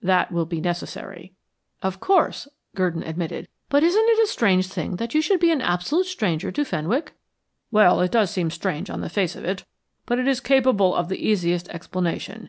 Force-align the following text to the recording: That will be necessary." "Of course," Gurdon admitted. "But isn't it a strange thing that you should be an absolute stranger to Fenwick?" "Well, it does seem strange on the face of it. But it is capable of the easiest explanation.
That 0.00 0.32
will 0.32 0.46
be 0.46 0.58
necessary." 0.58 1.34
"Of 1.82 2.00
course," 2.00 2.48
Gurdon 2.74 3.02
admitted. 3.02 3.46
"But 3.68 3.82
isn't 3.82 4.08
it 4.08 4.24
a 4.24 4.32
strange 4.32 4.68
thing 4.68 4.96
that 4.96 5.12
you 5.12 5.20
should 5.20 5.38
be 5.38 5.50
an 5.50 5.60
absolute 5.60 6.06
stranger 6.06 6.50
to 6.50 6.64
Fenwick?" 6.64 7.12
"Well, 7.70 8.00
it 8.00 8.12
does 8.12 8.30
seem 8.30 8.48
strange 8.48 8.88
on 8.88 9.02
the 9.02 9.10
face 9.10 9.36
of 9.36 9.44
it. 9.44 9.66
But 10.06 10.18
it 10.18 10.26
is 10.26 10.40
capable 10.40 10.94
of 10.94 11.10
the 11.10 11.18
easiest 11.22 11.68
explanation. 11.68 12.48